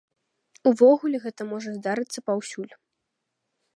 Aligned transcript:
Увогуле 0.69 1.17
гэта 1.25 1.41
можа 1.51 1.69
здарыцца 1.77 2.19
паўсюль. 2.31 2.73